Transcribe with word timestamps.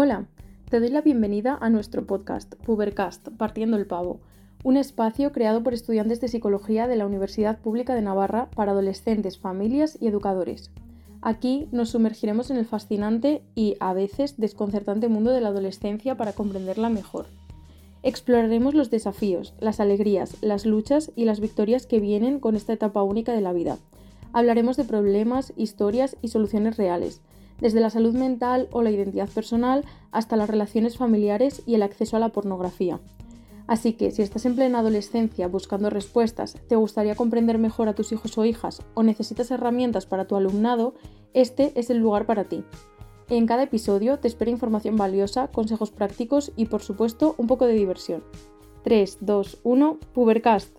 Hola, 0.00 0.26
te 0.70 0.78
doy 0.78 0.90
la 0.90 1.00
bienvenida 1.00 1.58
a 1.60 1.70
nuestro 1.70 2.06
podcast, 2.06 2.54
Pubercast, 2.54 3.30
Partiendo 3.30 3.76
el 3.76 3.88
Pavo, 3.88 4.20
un 4.62 4.76
espacio 4.76 5.32
creado 5.32 5.64
por 5.64 5.74
estudiantes 5.74 6.20
de 6.20 6.28
psicología 6.28 6.86
de 6.86 6.94
la 6.94 7.04
Universidad 7.04 7.58
Pública 7.58 7.96
de 7.96 8.02
Navarra 8.02 8.48
para 8.54 8.70
adolescentes, 8.70 9.38
familias 9.38 9.98
y 10.00 10.06
educadores. 10.06 10.70
Aquí 11.20 11.66
nos 11.72 11.90
sumergiremos 11.90 12.52
en 12.52 12.58
el 12.58 12.64
fascinante 12.64 13.42
y, 13.56 13.74
a 13.80 13.92
veces, 13.92 14.36
desconcertante 14.36 15.08
mundo 15.08 15.32
de 15.32 15.40
la 15.40 15.48
adolescencia 15.48 16.16
para 16.16 16.32
comprenderla 16.32 16.90
mejor. 16.90 17.26
Exploraremos 18.04 18.74
los 18.74 18.90
desafíos, 18.90 19.52
las 19.58 19.80
alegrías, 19.80 20.36
las 20.42 20.64
luchas 20.64 21.10
y 21.16 21.24
las 21.24 21.40
victorias 21.40 21.88
que 21.88 21.98
vienen 21.98 22.38
con 22.38 22.54
esta 22.54 22.72
etapa 22.72 23.02
única 23.02 23.32
de 23.32 23.40
la 23.40 23.52
vida. 23.52 23.78
Hablaremos 24.32 24.76
de 24.76 24.84
problemas, 24.84 25.52
historias 25.56 26.16
y 26.22 26.28
soluciones 26.28 26.76
reales, 26.76 27.20
desde 27.60 27.80
la 27.80 27.90
salud 27.90 28.14
mental 28.14 28.68
o 28.72 28.82
la 28.82 28.90
identidad 28.90 29.28
personal 29.28 29.84
hasta 30.10 30.36
las 30.36 30.48
relaciones 30.48 30.96
familiares 30.96 31.62
y 31.66 31.74
el 31.74 31.82
acceso 31.82 32.16
a 32.16 32.20
la 32.20 32.30
pornografía. 32.30 33.00
Así 33.66 33.92
que 33.92 34.10
si 34.10 34.22
estás 34.22 34.46
en 34.46 34.56
plena 34.56 34.78
adolescencia 34.78 35.46
buscando 35.46 35.90
respuestas, 35.90 36.56
te 36.68 36.76
gustaría 36.76 37.14
comprender 37.14 37.58
mejor 37.58 37.88
a 37.88 37.94
tus 37.94 38.12
hijos 38.12 38.38
o 38.38 38.46
hijas 38.46 38.82
o 38.94 39.02
necesitas 39.02 39.50
herramientas 39.50 40.06
para 40.06 40.26
tu 40.26 40.36
alumnado, 40.36 40.94
este 41.34 41.72
es 41.78 41.90
el 41.90 41.98
lugar 41.98 42.24
para 42.24 42.44
ti. 42.44 42.64
En 43.28 43.46
cada 43.46 43.64
episodio 43.64 44.18
te 44.18 44.26
espera 44.26 44.50
información 44.50 44.96
valiosa, 44.96 45.48
consejos 45.48 45.90
prácticos 45.90 46.50
y 46.56 46.64
por 46.64 46.80
supuesto 46.80 47.34
un 47.36 47.46
poco 47.46 47.66
de 47.66 47.74
diversión. 47.74 48.24
3, 48.84 49.18
2, 49.20 49.58
1, 49.64 49.98
Pubercast. 50.14 50.74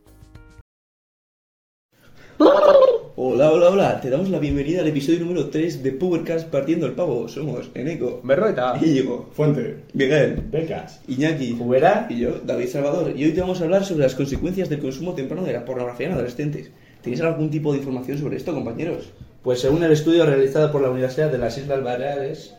Hola, 3.21 3.51
hola, 3.51 3.69
hola. 3.69 3.99
Te 3.99 4.09
damos 4.09 4.29
la 4.29 4.39
bienvenida 4.39 4.79
al 4.79 4.87
episodio 4.87 5.19
número 5.19 5.49
3 5.49 5.83
de 5.83 5.91
Pubercast 5.91 6.47
Partiendo 6.47 6.85
el 6.85 6.93
Pavo. 6.93 7.27
Somos 7.27 7.69
Eneco, 7.73 8.21
Berroeta, 8.23 8.79
Íñigo, 8.81 9.29
Fuente. 9.33 9.83
Miguel, 9.91 10.41
Becas. 10.49 11.01
Iñaki 11.05 11.51
Juguera. 11.51 12.07
y 12.09 12.19
yo, 12.19 12.39
David 12.39 12.69
Salvador. 12.69 13.11
Y 13.13 13.25
hoy 13.25 13.33
te 13.33 13.41
vamos 13.41 13.59
a 13.59 13.65
hablar 13.65 13.83
sobre 13.83 14.03
las 14.03 14.15
consecuencias 14.15 14.69
del 14.69 14.79
consumo 14.79 15.15
temprano 15.15 15.43
de 15.43 15.51
la 15.51 15.65
pornografía 15.65 16.07
en 16.07 16.13
adolescentes. 16.13 16.71
¿Tenéis 17.01 17.21
algún 17.21 17.49
tipo 17.49 17.73
de 17.73 17.79
información 17.79 18.17
sobre 18.19 18.37
esto, 18.37 18.53
compañeros? 18.53 19.09
Pues 19.43 19.59
según 19.59 19.83
el 19.83 19.91
estudio 19.91 20.25
realizado 20.25 20.71
por 20.71 20.81
la 20.81 20.89
Universidad 20.89 21.29
de 21.29 21.39
las 21.39 21.57
Islas 21.57 21.83
Baleares, 21.83 22.55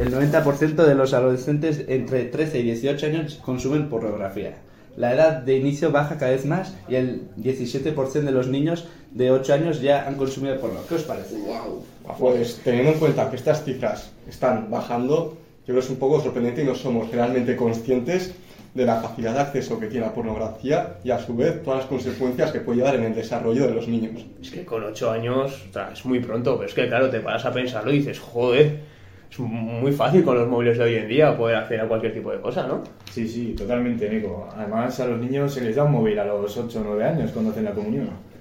el 0.00 0.10
90% 0.10 0.76
de 0.76 0.94
los 0.94 1.12
adolescentes 1.12 1.84
entre 1.88 2.24
13 2.24 2.60
y 2.60 2.62
18 2.62 3.04
años 3.04 3.34
consumen 3.44 3.90
pornografía. 3.90 4.54
La 4.96 5.12
edad 5.12 5.42
de 5.42 5.56
inicio 5.56 5.90
baja 5.90 6.18
cada 6.18 6.30
vez 6.30 6.46
más 6.46 6.72
y 6.88 6.94
el 6.94 7.28
17% 7.36 8.22
de 8.22 8.30
los 8.30 8.46
niños 8.46 8.86
de 9.14 9.30
8 9.30 9.54
años 9.54 9.80
ya 9.80 10.06
han 10.06 10.16
consumido 10.16 10.58
porno. 10.58 10.80
¿Qué 10.88 10.96
os 10.96 11.04
parece? 11.04 11.36
¡Wow! 11.36 11.84
Pues 12.18 12.60
teniendo 12.64 12.92
en 12.92 12.98
cuenta 12.98 13.30
que 13.30 13.36
estas 13.36 13.64
cifras 13.64 14.10
están 14.28 14.70
bajando, 14.70 15.38
yo 15.60 15.66
creo 15.66 15.76
que 15.76 15.84
es 15.84 15.90
un 15.90 15.96
poco 15.96 16.20
sorprendente 16.20 16.62
y 16.62 16.66
no 16.66 16.74
somos 16.74 17.10
realmente 17.10 17.54
conscientes 17.54 18.34
de 18.74 18.84
la 18.84 18.96
facilidad 18.96 19.34
de 19.34 19.40
acceso 19.40 19.78
que 19.78 19.86
tiene 19.86 20.04
la 20.04 20.12
pornografía 20.12 20.96
y 21.04 21.12
a 21.12 21.18
su 21.20 21.36
vez 21.36 21.62
todas 21.62 21.80
las 21.80 21.88
consecuencias 21.88 22.50
que 22.50 22.58
puede 22.58 22.78
llevar 22.78 22.96
en 22.96 23.04
el 23.04 23.14
desarrollo 23.14 23.68
de 23.68 23.74
los 23.74 23.86
niños. 23.86 24.26
Es 24.42 24.50
que 24.50 24.64
con 24.64 24.82
8 24.82 25.12
años, 25.12 25.64
o 25.70 25.72
sea, 25.72 25.90
es 25.92 26.04
muy 26.04 26.18
pronto, 26.18 26.56
pero 26.56 26.68
es 26.68 26.74
que 26.74 26.88
claro, 26.88 27.08
te 27.08 27.20
paras 27.20 27.44
a 27.44 27.52
pensarlo 27.52 27.92
y 27.92 27.98
dices, 27.98 28.18
joder, 28.18 28.80
es 29.30 29.38
muy 29.38 29.92
fácil 29.92 30.24
con 30.24 30.36
los 30.36 30.48
móviles 30.48 30.76
de 30.76 30.84
hoy 30.84 30.96
en 30.96 31.06
día 31.06 31.36
poder 31.36 31.54
acceder 31.54 31.82
a 31.82 31.88
cualquier 31.88 32.14
tipo 32.14 32.32
de 32.32 32.40
cosa, 32.40 32.66
¿no? 32.66 32.82
Sí, 33.12 33.28
sí, 33.28 33.54
totalmente, 33.56 34.10
Nico. 34.10 34.48
Además, 34.56 34.98
a 34.98 35.06
los 35.06 35.20
niños 35.20 35.54
se 35.54 35.60
les 35.60 35.76
da 35.76 35.84
un 35.84 35.92
móvil 35.92 36.18
a 36.18 36.24
los 36.24 36.56
8 36.56 36.80
o 36.80 36.84
9 36.84 37.04
años 37.04 37.30
cuando 37.30 37.52
hacen 37.52 37.64
la 37.64 37.70
comunión. 37.70 38.33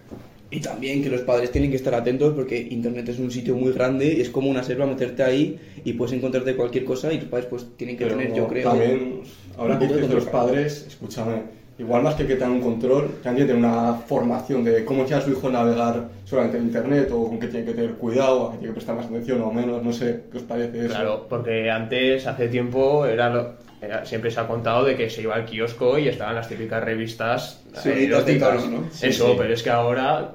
Y 0.54 0.60
también 0.62 1.02
que 1.02 1.10
los 1.10 1.22
padres 1.22 1.52
tienen 1.52 1.72
que 1.72 1.78
estar 1.78 1.96
atentos 1.96 2.34
porque 2.36 2.60
Internet 2.60 3.10
es 3.10 3.18
un 3.18 3.32
sitio 3.32 3.56
muy 3.56 3.72
grande 3.74 4.14
y 4.14 4.22
es 4.22 4.30
como 4.30 4.50
una 4.50 4.62
selva 4.64 4.86
meterte 4.86 5.24
ahí 5.24 5.60
y 5.84 5.94
puedes 5.94 6.14
encontrarte 6.14 6.56
cualquier 6.56 6.86
cosa 6.86 7.12
y 7.12 7.18
los 7.20 7.26
padres 7.26 7.48
pues 7.50 7.66
tienen 7.76 7.98
que 7.98 8.06
Pero 8.06 8.18
tener, 8.18 8.34
yo 8.36 8.48
creo... 8.48 8.70
también, 8.70 9.22
ahora 9.58 9.80
que 9.80 9.88
dices 9.88 10.08
de 10.08 10.16
los 10.16 10.26
padres, 10.26 10.86
escúchame, 10.88 11.64
igual 11.80 12.04
más 12.04 12.14
que 12.14 12.28
que 12.28 12.36
tengan 12.36 12.52
un 12.52 12.62
control, 12.62 13.16
también 13.24 13.48
tienen 13.48 13.66
una 13.66 13.96
formación 13.96 14.64
de 14.64 14.86
cómo 14.86 15.06
quiere 15.06 15.22
a 15.24 15.26
su 15.26 15.32
hijo 15.32 15.50
navegar 15.50 16.08
solamente 16.26 16.58
en 16.58 16.66
Internet 16.66 17.10
o 17.12 17.28
con 17.30 17.40
qué 17.40 17.48
tiene 17.48 17.66
que 17.66 17.74
tener 17.74 17.94
cuidado, 17.96 18.48
a 18.48 18.52
qué 18.52 18.58
tiene 18.60 18.74
que 18.74 18.76
prestar 18.76 18.96
más 18.96 19.08
atención 19.08 19.42
o 19.42 19.52
menos, 19.52 19.82
no 19.84 19.92
sé, 19.92 20.26
¿qué 20.32 20.38
os 20.38 20.44
parece 20.44 20.80
eso? 20.86 20.90
Claro, 20.90 21.26
porque 21.28 21.72
antes, 21.72 22.28
hace 22.28 22.48
tiempo, 22.48 23.08
era 23.08 23.30
lo- 23.32 23.54
era- 23.84 24.06
siempre 24.06 24.32
se 24.32 24.40
ha 24.40 24.48
contado 24.48 24.86
de 24.86 24.96
que 24.96 25.10
se 25.10 25.22
iba 25.22 25.36
al 25.36 25.46
kiosco 25.46 25.98
y 25.98 26.08
estaban 26.08 26.36
las 26.36 26.48
típicas 26.48 26.84
revistas 26.84 27.62
Sí, 27.76 27.90
eh, 27.90 28.06
eróticas. 28.06 28.66
¿no? 28.68 28.88
Sí, 28.92 29.08
Eso, 29.08 29.28
sí. 29.30 29.36
pero 29.38 29.54
es 29.54 29.64
que 29.64 29.70
ahora 29.70 30.32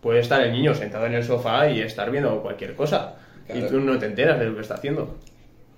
puede 0.00 0.20
estar 0.20 0.40
el 0.42 0.52
niño 0.52 0.74
sentado 0.74 1.06
en 1.06 1.14
el 1.14 1.24
sofá 1.24 1.68
y 1.68 1.80
estar 1.80 2.10
viendo 2.10 2.40
cualquier 2.42 2.74
cosa. 2.74 3.14
Claro. 3.46 3.66
Y 3.66 3.68
tú 3.68 3.80
no 3.80 3.98
te 3.98 4.06
enteras 4.06 4.38
de 4.38 4.46
lo 4.46 4.54
que 4.54 4.60
está 4.62 4.74
haciendo. 4.74 5.16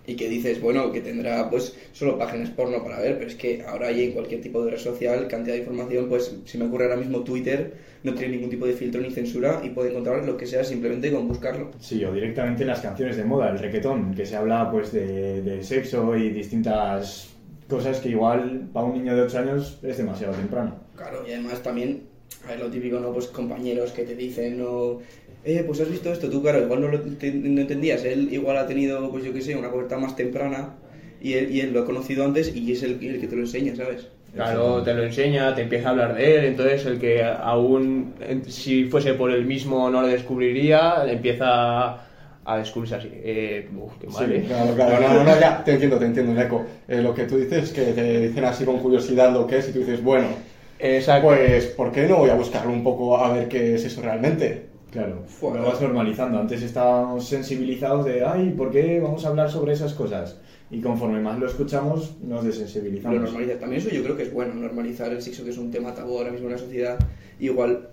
Y 0.07 0.15
que 0.15 0.29
dices, 0.29 0.61
bueno, 0.61 0.93
que 0.93 1.01
tendrá 1.01 1.51
pues 1.51 1.77
solo 1.93 2.17
páginas 2.17 2.51
porno 2.51 2.83
para 2.83 3.01
ver, 3.01 3.19
pero 3.19 3.29
es 3.29 3.35
que 3.35 3.63
ahora 3.63 3.89
hay 3.89 4.05
en 4.05 4.13
cualquier 4.13 4.41
tipo 4.41 4.65
de 4.65 4.71
red 4.73 4.79
social 4.79 5.27
cantidad 5.27 5.55
de 5.55 5.61
información, 5.61 6.09
pues 6.09 6.37
si 6.45 6.59
me 6.59 6.67
ocurre 6.67 6.85
ahora 6.85 6.97
mismo 6.97 7.21
Twitter, 7.21 7.75
no 8.05 8.15
tiene 8.15 8.37
ningún 8.37 8.51
tipo 8.51 8.67
de 8.67 8.73
filtro 8.75 9.01
ni 9.01 9.11
censura 9.11 9.61
y 9.65 9.71
puede 9.71 9.91
encontrar 9.91 10.25
lo 10.25 10.37
que 10.37 10.47
sea 10.47 10.63
simplemente 10.63 11.13
con 11.13 11.27
buscarlo. 11.27 11.73
Sí, 11.81 12.05
o 12.05 12.13
directamente 12.13 12.63
en 12.63 12.69
las 12.69 12.81
canciones 12.81 13.17
de 13.17 13.25
moda, 13.25 13.51
el 13.51 13.59
reggaetón, 13.59 14.15
que 14.15 14.25
se 14.25 14.37
habla 14.37 14.71
pues 14.71 14.93
de, 14.93 15.43
de 15.43 15.63
sexo 15.65 16.17
y 16.17 16.31
distintas 16.31 17.37
cosas 17.69 17.99
que 18.01 18.11
igual 18.11 18.69
para 18.73 18.87
un 18.87 18.95
niño 18.95 19.17
de 19.17 19.23
8 19.23 19.39
años 19.39 19.79
es 19.83 19.97
demasiado 19.97 20.35
temprano. 20.35 20.77
Claro, 20.97 21.25
y 21.27 21.33
además 21.33 21.63
también, 21.63 22.03
a 22.45 22.51
ver, 22.51 22.61
lo 22.61 22.71
típico, 22.71 23.01
¿no? 23.01 23.13
Pues 23.13 23.27
compañeros 23.27 23.93
que 23.93 24.05
te 24.05 24.15
dicen, 24.15 24.59
no... 24.59 25.01
Eh, 25.47 25.63
pues 25.65 25.81
has 25.81 25.89
visto 25.89 26.13
esto, 26.13 26.29
tú, 26.29 26.43
claro, 26.43 26.61
igual 26.61 26.81
no 26.81 26.89
lo 26.89 26.99
no 26.99 27.61
entendías, 27.61 28.05
él 28.05 28.29
igual 28.33 28.57
ha 28.57 28.67
tenido, 28.67 29.09
pues 29.13 29.23
yo 29.25 29.33
qué 29.33 29.41
sé, 29.41 29.55
una 29.55 29.71
pubertad 29.71 29.97
más 29.99 30.17
temprana 30.17 30.71
y 31.23 31.35
él, 31.35 31.55
y 31.55 31.61
él 31.61 31.73
lo 31.73 31.83
ha 31.83 31.85
conocido 31.87 32.25
antes 32.25 32.53
y 32.53 32.73
es 32.73 32.83
el, 32.83 32.99
el 33.01 33.21
que 33.21 33.29
te 33.29 33.37
lo 33.37 33.43
enseña, 33.43 33.77
¿sabes? 33.77 34.09
Claro, 34.35 34.83
te 34.83 34.93
lo 34.93 35.05
enseña, 35.05 35.55
te 35.55 35.63
empieza 35.63 35.87
a 35.87 35.91
hablar 35.93 36.17
de 36.17 36.37
él, 36.37 36.45
entonces 36.47 36.85
el 36.87 36.99
que 36.99 37.23
aún, 37.23 38.15
si 38.49 38.87
fuese 38.87 39.15
por 39.15 39.31
él 39.31 39.47
mismo, 39.47 39.89
no 39.89 40.03
lo 40.03 40.09
descubriría, 40.09 41.05
empieza 41.09 42.01
a 42.45 42.59
descubrirse 42.59 42.97
así. 42.97 43.09
Eh, 43.13 43.69
uf, 43.77 43.93
qué 44.01 44.09
mal, 44.09 44.27
Sí, 44.27 44.33
¿eh? 44.35 44.45
claro, 44.49 44.75
claro, 44.75 45.01
no, 45.01 45.15
no, 45.15 45.25
no, 45.25 45.41
ya, 45.41 45.63
te 45.63 45.73
entiendo, 45.75 45.97
te 45.97 46.07
entiendo, 46.07 46.35
Neko. 46.35 46.67
Eh, 46.89 47.01
lo 47.01 47.15
que 47.15 47.23
tú 47.25 47.39
dices 47.39 47.65
es 47.65 47.71
que 47.73 47.83
te 47.93 48.29
dicen 48.29 48.45
así 48.45 48.65
con 48.65 48.79
curiosidad 48.81 49.33
lo 49.33 49.47
que 49.47 49.59
es 49.59 49.69
y 49.69 49.73
tú 49.73 49.79
dices, 49.79 50.03
bueno, 50.03 50.27
Exacto. 50.81 51.29
pues, 51.29 51.67
¿por 51.67 51.93
qué 51.93 52.07
no 52.09 52.17
voy 52.17 52.31
a 52.31 52.35
buscarlo 52.35 52.73
un 52.73 52.83
poco 52.83 53.17
a 53.17 53.33
ver 53.33 53.49
qué 53.49 53.77
es 53.77 53.85
eso 53.85 54.03
realmente? 54.03 54.76
Claro, 54.91 55.25
lo 55.43 55.63
vas 55.63 55.81
normalizando. 55.81 56.39
Antes 56.39 56.63
estábamos 56.63 57.27
sensibilizados 57.29 58.05
de, 58.07 58.25
ay, 58.25 58.51
¿por 58.57 58.71
qué 58.71 59.01
vamos 59.01 59.25
a 59.25 59.29
hablar 59.29 59.51
sobre 59.51 59.73
esas 59.73 59.93
cosas? 59.95 60.37
Y 60.71 60.81
conforme 60.81 61.21
más 61.21 61.39
lo 61.39 61.47
escuchamos, 61.47 62.17
nos 62.23 62.43
Lo 62.43 62.51
desensibilizamos. 62.51 63.21
normaliza. 63.21 63.59
También 63.59 63.83
eso 63.83 63.91
yo 63.91 64.03
creo 64.03 64.17
que 64.17 64.25
es 64.25 64.33
bueno, 64.33 64.55
normalizar 64.55 65.13
el 65.13 65.23
sexo, 65.23 65.45
que 65.45 65.51
es 65.51 65.59
un 65.59 65.71
tema 65.71 65.95
tabú 65.95 66.17
ahora 66.19 66.31
mismo 66.31 66.47
en 66.47 66.53
la 66.53 66.59
sociedad. 66.59 66.99
Igual 67.39 67.89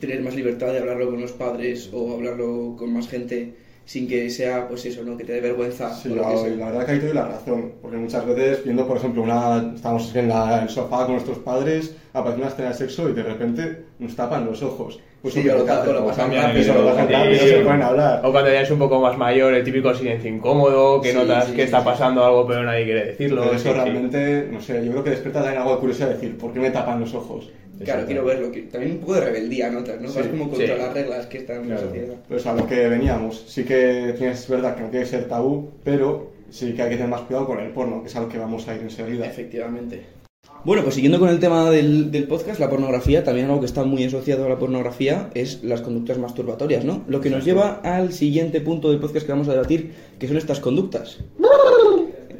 tener 0.00 0.22
más 0.22 0.34
libertad 0.34 0.72
de 0.72 0.80
hablarlo 0.80 1.06
con 1.10 1.20
los 1.20 1.32
padres 1.32 1.90
o 1.92 2.14
hablarlo 2.14 2.74
con 2.76 2.92
más 2.92 3.08
gente 3.08 3.54
sin 3.86 4.08
que 4.08 4.30
sea, 4.30 4.66
pues 4.68 4.84
eso, 4.86 5.02
¿no? 5.04 5.16
Que 5.16 5.24
te 5.24 5.32
dé 5.34 5.40
vergüenza. 5.40 5.94
Sí, 5.94 6.08
o 6.10 6.16
lo 6.16 6.22
la, 6.22 6.28
que 6.30 6.36
sea. 6.38 6.48
la 6.56 6.66
verdad 6.66 6.86
que 6.86 6.92
ahí 6.92 6.98
te 7.00 7.06
doy 7.06 7.14
la 7.14 7.28
razón, 7.28 7.72
porque 7.82 7.96
muchas 7.98 8.26
veces 8.26 8.64
viendo, 8.64 8.86
por 8.88 8.96
ejemplo, 8.96 9.22
una, 9.22 9.72
estamos 9.74 10.14
en 10.16 10.28
la- 10.28 10.56
en 10.58 10.62
el 10.64 10.68
sofá 10.70 11.04
con 11.04 11.12
nuestros 11.12 11.38
padres, 11.38 11.94
aparece 12.12 12.40
una 12.40 12.48
escena 12.48 12.68
de 12.68 12.74
sexo 12.74 13.08
y 13.08 13.12
de 13.12 13.22
repente 13.22 13.84
nos 13.98 14.16
tapan 14.16 14.46
los 14.46 14.62
ojos. 14.62 15.00
Pues 15.24 15.32
Sí, 15.32 15.48
o 15.48 15.54
lo 15.56 15.64
tapan, 15.64 15.94
lo 15.94 16.04
pasan 16.06 16.34
rápido, 16.34 16.74
lo 16.74 16.84
pasan 16.90 17.06
sí, 17.08 17.12
rápido, 17.14 17.40
sí. 17.40 17.48
se 17.48 17.60
pueden 17.60 17.80
hablar. 17.82 18.20
O 18.26 18.30
cuando 18.30 18.52
ya 18.52 18.60
es 18.60 18.70
un 18.70 18.78
poco 18.78 19.00
más 19.00 19.16
mayor, 19.16 19.54
el 19.54 19.64
típico 19.64 19.94
silencio 19.94 20.28
incómodo, 20.28 21.00
que 21.00 21.12
Sí, 21.12 21.16
notas 21.16 21.46
sí, 21.46 21.52
que 21.52 21.56
sí, 21.56 21.62
está 21.62 21.78
sí. 21.78 21.84
pasando 21.86 22.22
algo 22.22 22.46
pero 22.46 22.62
nadie 22.62 22.84
quiere 22.84 23.06
decirlo. 23.06 23.40
Pero 23.40 23.52
sí, 23.58 23.60
eso 23.68 23.68
sí. 23.70 23.74
realmente, 23.82 24.48
no 24.52 24.60
sé, 24.60 24.84
yo 24.84 24.92
creo 24.92 25.02
que 25.04 25.10
despierta 25.10 25.40
también 25.40 25.62
algo 25.62 25.76
de 25.76 25.80
curiosidad 25.80 26.08
de 26.08 26.14
decir, 26.16 26.36
¿por 26.36 26.52
qué 26.52 26.60
me 26.60 26.70
tapan 26.70 27.00
los 27.00 27.14
ojos? 27.14 27.50
Claro, 27.82 28.04
quiero 28.04 28.22
verlo. 28.26 28.48
También 28.70 28.92
un 28.92 28.98
poco 28.98 29.14
de 29.14 29.20
rebeldía 29.22 29.70
notas, 29.70 29.98
¿no? 29.98 30.08
Sí, 30.10 30.18
Vas 30.18 30.26
como 30.28 30.50
contra 30.50 30.66
sí. 30.66 30.72
las 30.82 30.92
reglas 30.92 31.26
que 31.26 31.38
están 31.38 31.56
en 31.62 31.70
la 31.70 31.76
Claro. 31.76 31.90
sociedad. 31.90 32.14
Pues 32.28 32.46
a 32.46 32.52
lo 32.54 32.66
que 32.66 32.88
veníamos, 32.88 33.44
sí 33.48 33.64
que 33.64 34.14
tienes- 34.18 34.40
es 34.40 34.48
verdad 34.50 34.76
que 34.76 34.82
no 34.82 34.88
tiene 34.90 35.06
que 35.06 35.10
ser 35.10 35.26
tabú, 35.26 35.70
pero 35.82 36.32
sí 36.50 36.74
que 36.74 36.82
hay 36.82 36.90
que 36.90 36.96
tener 36.96 37.10
más 37.10 37.22
cuidado 37.22 37.46
con 37.46 37.60
el 37.60 37.70
porno, 37.70 38.02
que 38.02 38.08
es 38.08 38.16
a 38.16 38.20
lo 38.20 38.28
que 38.28 38.36
vamos 38.36 38.68
a 38.68 38.74
ir 38.74 38.82
enseguida. 38.82 39.24
Efectivamente. 39.26 40.02
Bueno, 40.64 40.82
pues 40.82 40.94
siguiendo 40.94 41.18
con 41.18 41.28
el 41.28 41.40
tema 41.40 41.68
del, 41.70 42.10
del 42.10 42.26
podcast, 42.26 42.58
la 42.58 42.70
pornografía, 42.70 43.22
también 43.22 43.46
algo 43.48 43.60
que 43.60 43.66
está 43.66 43.84
muy 43.84 44.02
asociado 44.04 44.46
a 44.46 44.48
la 44.48 44.58
pornografía 44.58 45.28
es 45.34 45.62
las 45.62 45.82
conductas 45.82 46.16
masturbatorias, 46.16 46.86
¿no? 46.86 47.04
Lo 47.06 47.20
que 47.20 47.28
nos 47.28 47.44
lleva 47.44 47.80
al 47.84 48.14
siguiente 48.14 48.62
punto 48.62 48.88
del 48.88 48.98
podcast 48.98 49.26
que 49.26 49.32
vamos 49.32 49.48
a 49.48 49.52
debatir, 49.52 49.92
que 50.18 50.26
son 50.26 50.38
estas 50.38 50.60
conductas. 50.60 51.18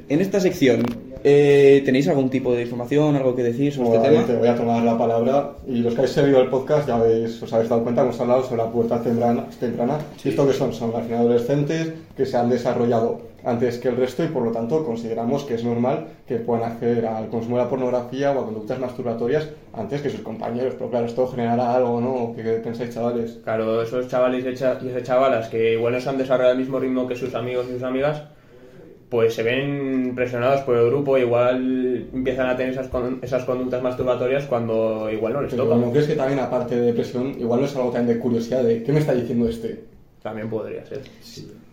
En 0.09 0.21
esta 0.21 0.39
sección, 0.41 0.83
eh, 1.25 1.83
¿tenéis 1.85 2.09
algún 2.09 2.29
tipo 2.29 2.53
de 2.55 2.63
información, 2.63 3.17
algo 3.17 3.35
que 3.35 3.43
decir 3.43 3.73
sobre 3.73 3.89
Como 3.89 3.97
este 4.03 4.09
David, 4.11 4.27
te 4.27 4.33
tema? 4.35 4.39
voy 4.41 4.49
a 4.49 4.55
tomar 4.57 4.83
la 4.83 4.99
palabra 4.99 5.53
y 5.67 5.79
los 5.79 5.95
que 5.95 6.01
habéis 6.01 6.15
seguido 6.15 6.43
el 6.43 6.49
podcast 6.51 6.87
ya 6.87 6.97
habéis, 6.97 7.43
os 7.43 7.51
habéis 7.53 7.71
dado 7.71 7.83
cuenta 7.83 8.03
que 8.03 8.09
hemos 8.09 8.21
hablado 8.21 8.43
sobre 8.43 8.63
la 8.63 8.71
pubertad 8.71 9.01
temprana. 9.01 9.47
temprana. 9.59 9.99
¿Y 10.23 10.29
esto 10.29 10.47
qué 10.47 10.53
son? 10.53 10.73
Son 10.75 10.95
al 10.95 11.05
final 11.05 11.21
adolescentes 11.21 11.93
que 12.15 12.27
se 12.27 12.37
han 12.37 12.51
desarrollado 12.51 13.21
antes 13.45 13.79
que 13.79 13.89
el 13.89 13.97
resto 13.97 14.25
y 14.25 14.29
por 14.29 14.43
lo 14.43 14.53
tanto 14.53 14.85
consideramos 14.85 15.45
que 15.45 15.55
es 15.55 15.65
normal 15.65 16.07
que 16.27 16.37
puedan 16.37 16.71
acceder 16.71 17.07
al 17.07 17.29
consumo 17.29 17.57
de 17.57 17.65
la 17.65 17.69
pornografía 17.71 18.33
o 18.33 18.41
a 18.41 18.45
conductas 18.45 18.79
masturbatorias 18.79 19.49
antes 19.73 20.03
que 20.03 20.11
sus 20.11 20.21
compañeros. 20.21 20.75
Pero 20.79 20.91
claro, 20.91 21.07
esto 21.07 21.27
generará 21.29 21.75
algo, 21.75 22.01
¿no? 22.01 22.35
¿Qué 22.37 22.43
pensáis, 22.63 22.93
chavales? 22.95 23.39
Claro, 23.45 23.83
esos 23.83 24.09
chavales 24.09 24.45
y 24.45 24.49
esas 24.49 25.03
chavalas 25.03 25.49
que 25.49 25.73
igual 25.75 25.95
no 25.95 26.01
se 26.01 26.09
han 26.11 26.19
desarrollado 26.19 26.53
al 26.53 26.59
mismo 26.59 26.79
ritmo 26.79 27.07
que 27.07 27.17
sus 27.17 27.35
amigos 27.35 27.67
y 27.71 27.73
sus 27.75 27.83
amigas, 27.83 28.23
pues 29.15 29.33
se 29.35 29.45
ven 29.45 30.13
presionados 30.17 30.63
por 30.63 30.77
el 30.77 30.87
grupo, 30.87 31.17
igual 31.17 32.09
empiezan 32.13 32.49
a 32.49 32.57
tener 32.57 32.73
esas, 32.73 32.89
con- 32.89 33.21
esas 33.23 33.45
conductas 33.45 33.81
masturbatorias 33.81 34.45
cuando 34.47 35.09
igual 35.13 35.35
no 35.35 35.43
les 35.43 35.53
Pero 35.53 35.65
toca. 35.65 35.77
¿no 35.77 35.93
crees 35.93 36.09
que 36.09 36.17
también, 36.17 36.41
aparte 36.41 36.75
de 36.75 36.87
depresión, 36.87 37.37
igual 37.39 37.61
no 37.61 37.67
es 37.67 37.77
algo 37.77 37.93
también 37.93 38.17
de 38.17 38.21
curiosidad 38.21 38.65
de 38.65 38.83
qué 38.83 38.91
me 38.93 38.99
está 38.99 39.15
diciendo 39.15 39.49
este? 39.49 39.85
También 40.21 40.51
podría 40.51 40.85
ser. 40.85 41.03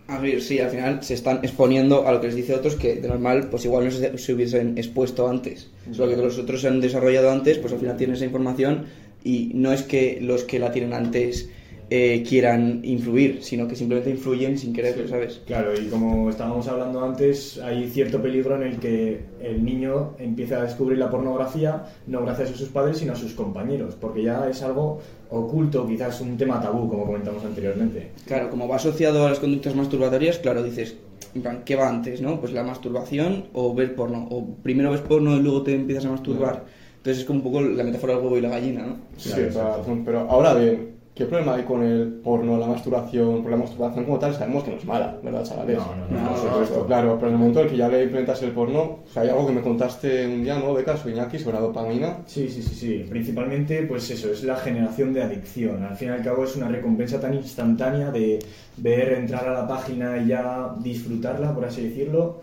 A 0.08 0.20
ver, 0.20 0.40
sí, 0.40 0.60
al 0.60 0.70
final 0.70 1.02
se 1.02 1.16
están 1.16 1.38
exponiendo 1.38 2.06
a 2.08 2.12
lo 2.12 2.22
que 2.22 2.28
les 2.28 2.36
dice 2.36 2.54
otros 2.54 2.76
que 2.76 2.98
de 2.98 3.08
normal 3.08 3.48
pues 3.50 3.66
igual 3.66 3.86
no 3.86 3.92
se, 3.92 4.16
se 4.20 4.34
hubiesen 4.34 4.78
expuesto 4.78 5.28
antes. 5.28 5.72
Solo 5.92 6.12
que 6.16 6.22
los 6.22 6.38
otros 6.38 6.62
se 6.62 6.68
han 6.68 6.80
desarrollado 6.80 7.32
antes, 7.32 7.58
pues 7.58 7.74
al 7.74 7.80
final 7.80 7.98
tienen 7.98 8.16
esa 8.18 8.26
información 8.26 8.86
y 9.24 9.52
no 9.56 9.72
es 9.74 9.82
que 9.82 10.20
los 10.22 10.44
que 10.44 10.60
la 10.60 10.72
tienen 10.72 10.94
antes 10.94 11.50
eh, 11.94 12.24
quieran 12.26 12.80
influir, 12.84 13.44
sino 13.44 13.68
que 13.68 13.76
simplemente 13.76 14.10
influyen 14.10 14.58
sin 14.58 14.72
querer, 14.72 15.10
¿sabes? 15.10 15.42
Claro, 15.46 15.74
y 15.78 15.88
como 15.88 16.30
estábamos 16.30 16.66
hablando 16.70 17.04
antes, 17.04 17.60
hay 17.62 17.90
cierto 17.90 18.22
peligro 18.22 18.56
en 18.56 18.64
el 18.64 18.80
que 18.80 19.20
el 19.42 19.66
niño 19.66 20.14
empieza 20.18 20.60
a 20.60 20.64
descubrir 20.64 20.98
la 20.98 21.10
pornografía 21.10 21.84
no 22.08 22.22
gracias 22.22 22.52
a 22.52 22.56
sus 22.56 22.70
padres, 22.70 23.00
sino 23.00 23.12
a 23.12 23.18
sus 23.18 23.34
compañeros, 23.34 23.98
porque 24.00 24.24
ya 24.24 24.48
es 24.50 24.62
algo 24.62 25.02
oculto, 25.32 25.86
quizás 25.86 26.22
un 26.22 26.38
tema 26.38 26.62
tabú, 26.62 26.88
como 26.88 27.06
comentamos 27.06 27.44
anteriormente. 27.44 28.12
Claro, 28.26 28.50
como 28.50 28.70
va 28.70 28.78
asociado 28.78 29.28
a 29.28 29.30
las 29.30 29.40
conductas 29.40 29.76
masturbatorias, 29.76 30.38
claro, 30.38 30.64
dices, 30.64 30.96
en 31.36 31.42
plan, 31.42 31.64
¿qué 31.66 31.76
va 31.76 31.90
antes, 31.90 32.22
no? 32.22 32.40
Pues 32.40 32.54
la 32.54 32.64
masturbación 32.64 33.48
o 33.52 33.76
ver 33.76 33.96
porno. 33.96 34.30
O 34.32 34.56
primero 34.64 34.92
ves 34.92 35.02
porno 35.02 35.36
y 35.36 35.42
luego 35.42 35.64
te 35.64 35.76
empiezas 35.76 36.06
a 36.06 36.12
masturbar. 36.12 36.64
Entonces 37.00 37.24
es 37.24 37.26
como 37.26 37.40
un 37.40 37.44
poco 37.44 37.62
la 37.62 37.84
metáfora 37.84 38.14
del 38.14 38.24
huevo 38.24 38.38
y 38.38 38.42
la 38.42 38.50
gallina, 38.50 38.86
¿no? 38.86 38.96
Sí, 39.18 39.32
Claro. 39.52 39.84
Pero 40.06 40.20
ahora 40.30 40.54
bien, 40.54 41.01
¿qué 41.14 41.26
problema 41.26 41.56
hay 41.56 41.64
con 41.64 41.84
el 41.84 42.08
porno, 42.24 42.58
la 42.58 42.68
masturbación? 42.68 43.36
Porque 43.36 43.52
la 43.52 43.58
masturbación 43.58 44.06
como 44.06 44.20
tal 44.20 44.34
sabemos 44.34 44.64
que 44.64 44.72
no 44.72 44.78
es 44.78 44.86
mala, 44.86 45.18
¿verdad, 45.24 45.44
chavales? 45.44 45.78
No, 45.78 45.96
no, 45.96 46.08
no, 46.08 46.22
No, 46.22 46.32
no, 46.32 46.38
supuesto. 46.38 46.86
Claro, 46.86 47.16
pero 47.16 47.28
en 47.28 47.34
el 47.34 47.40
momento 47.40 47.60
en 47.60 47.66
el 47.66 47.72
que 47.72 47.78
ya 47.78 47.90
le 47.90 48.04
implementas 48.04 48.42
el 48.44 48.52
porno, 48.52 48.82
o 48.82 49.08
sea, 49.12 49.24
hay 49.24 49.30
algo 49.30 49.48
que 49.48 49.54
me 49.54 49.62
contaste 49.62 50.28
un 50.28 50.44
día, 50.44 50.58
¿no? 50.60 50.74
De 50.74 50.84
caso, 50.84 51.10
Iñaki, 51.10 51.40
sobre 51.40 51.56
la 51.56 51.62
dopamina. 51.62 52.18
Sí, 52.26 52.50
sí, 52.50 52.62
sí, 52.62 52.76
sí. 52.76 53.06
Principalmente, 53.10 53.84
pues 53.84 54.10
eso, 54.10 54.32
es 54.32 54.44
la 54.44 54.56
generación 54.56 55.14
de 55.14 55.24
adicción. 55.24 55.84
Al 55.84 55.96
fin 55.96 56.10
y 56.10 56.12
al 56.12 56.24
cabo 56.24 56.44
es 56.44 56.56
una 56.56 56.68
recompensa 56.68 57.20
tan 57.20 57.34
instantánea 57.34 58.12
de 58.12 58.40
ver, 58.78 59.14
entrar 59.14 59.48
a 59.48 59.54
la 59.54 59.68
página 59.68 60.18
y 60.18 60.28
ya 60.28 60.76
disfrutarla, 60.80 61.54
por 61.54 61.66
así 61.66 61.88
decirlo. 61.88 62.42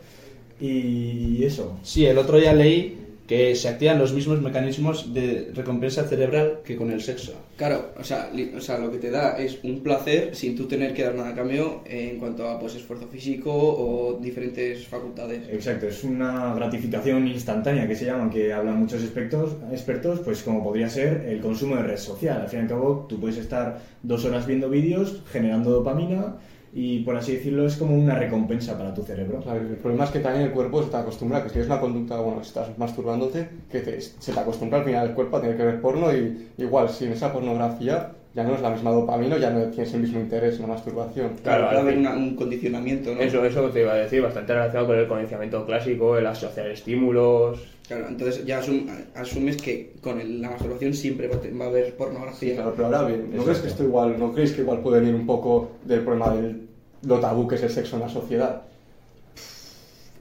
Y 0.60 1.42
eso. 1.44 1.78
Sí, 1.82 2.04
el 2.04 2.18
otro 2.18 2.36
día 2.36 2.52
leí 2.52 3.07
que 3.28 3.54
se 3.54 3.68
activan 3.68 3.98
los 3.98 4.12
mismos 4.14 4.40
mecanismos 4.40 5.12
de 5.14 5.50
recompensa 5.54 6.04
cerebral 6.08 6.60
que 6.64 6.74
con 6.76 6.90
el 6.90 7.02
sexo. 7.02 7.34
Claro, 7.58 7.90
o 8.00 8.02
sea, 8.02 8.30
li- 8.34 8.52
o 8.56 8.60
sea, 8.60 8.78
lo 8.78 8.90
que 8.90 8.98
te 8.98 9.10
da 9.10 9.38
es 9.38 9.58
un 9.62 9.80
placer 9.82 10.34
sin 10.34 10.56
tú 10.56 10.66
tener 10.66 10.94
que 10.94 11.04
dar 11.04 11.14
nada 11.14 11.28
a 11.30 11.34
cambio 11.34 11.82
en 11.84 12.18
cuanto 12.18 12.48
a 12.48 12.58
pues 12.58 12.74
esfuerzo 12.74 13.06
físico 13.06 13.52
o 13.52 14.18
diferentes 14.20 14.86
facultades. 14.88 15.42
Exacto, 15.50 15.86
es 15.88 16.02
una 16.04 16.54
gratificación 16.54 17.28
instantánea 17.28 17.86
que 17.86 17.94
se 17.96 18.06
llama, 18.06 18.30
que 18.30 18.52
hablan 18.52 18.78
muchos 18.78 19.02
expertos, 19.02 19.56
expertos, 19.70 20.20
pues 20.20 20.42
como 20.42 20.64
podría 20.64 20.88
ser 20.88 21.26
el 21.28 21.40
consumo 21.40 21.76
de 21.76 21.82
red 21.82 21.98
social. 21.98 22.40
Al 22.40 22.48
fin 22.48 22.60
y 22.60 22.62
al 22.62 22.68
cabo, 22.68 23.06
tú 23.08 23.20
puedes 23.20 23.36
estar 23.36 23.78
dos 24.02 24.24
horas 24.24 24.46
viendo 24.46 24.70
vídeos, 24.70 25.22
generando 25.30 25.70
dopamina, 25.70 26.36
y 26.72 27.00
por 27.00 27.16
así 27.16 27.32
decirlo, 27.32 27.66
es 27.66 27.76
como 27.76 27.94
una 27.96 28.14
recompensa 28.14 28.76
para 28.76 28.94
tu 28.94 29.02
cerebro. 29.02 29.42
El 29.52 29.76
problema 29.76 30.04
es 30.04 30.10
que 30.10 30.20
también 30.20 30.44
el 30.46 30.52
cuerpo 30.52 30.82
se 30.82 30.90
te 30.90 30.96
acostumbra, 30.96 31.42
que 31.42 31.48
si 31.50 31.58
es 31.60 31.66
una 31.66 31.80
conducta, 31.80 32.20
bueno, 32.20 32.42
si 32.42 32.48
estás 32.48 32.76
masturbándote, 32.78 33.48
que 33.70 33.80
te- 33.80 34.00
se 34.00 34.32
te 34.32 34.38
acostumbra 34.40 34.78
al 34.80 34.84
final 34.84 35.08
el 35.08 35.14
cuerpo 35.14 35.36
a 35.36 35.40
tener 35.40 35.56
que 35.56 35.64
ver 35.64 35.80
porno 35.80 36.12
y 36.14 36.48
igual, 36.58 36.88
sin 36.88 37.12
esa 37.12 37.32
pornografía 37.32 38.12
ya 38.38 38.44
no 38.44 38.54
es 38.54 38.60
la 38.60 38.70
misma 38.70 38.92
dopamina, 38.92 39.36
ya 39.36 39.50
no 39.50 39.64
tienes 39.64 39.92
el 39.94 40.00
mismo 40.02 40.20
interés 40.20 40.54
en 40.56 40.62
la 40.62 40.68
masturbación. 40.68 41.30
Claro, 41.42 41.70
al 41.70 41.76
haber 41.78 41.98
una- 41.98 42.14
un 42.14 42.36
condicionamiento, 42.36 43.12
¿no? 43.12 43.20
Eso, 43.20 43.44
eso 43.44 43.68
te 43.70 43.80
iba 43.80 43.94
a 43.94 43.96
decir, 43.96 44.22
bastante 44.22 44.54
relacionado 44.54 44.86
con 44.86 44.96
el 45.00 45.08
condicionamiento 45.08 45.66
clásico, 45.66 46.16
el 46.16 46.24
asociar 46.24 46.68
estímulos. 46.68 47.58
Claro, 47.88 48.06
entonces 48.08 48.46
ya 48.46 48.62
asum- 48.62 48.86
asumes 49.16 49.56
que 49.56 49.94
con 50.00 50.20
el- 50.20 50.40
la 50.40 50.50
masturbación 50.50 50.94
siempre 50.94 51.26
va 51.26 51.34
a 51.34 51.40
te- 51.40 51.50
va 51.50 51.64
a 51.64 51.68
haber 51.68 51.96
pornografía. 51.96 52.50
Sí, 52.50 52.54
claro, 52.54 52.72
pero 52.76 52.86
ahora 52.86 53.02
bien, 53.08 53.28
¿no 53.34 53.42
crees 53.42 53.58
que 53.58 53.66
esto 53.68 53.82
igual, 53.82 54.16
no 54.16 54.32
creéis 54.32 54.52
que 54.52 54.60
igual 54.60 54.78
puede 54.82 55.00
venir 55.00 55.16
un 55.16 55.26
poco 55.26 55.72
del 55.84 56.02
problema 56.02 56.32
del 56.36 56.68
lo 57.02 57.18
tabú 57.18 57.48
que 57.48 57.56
es 57.56 57.62
el 57.64 57.70
sexo 57.70 57.96
en 57.96 58.02
la 58.02 58.08
sociedad? 58.08 58.62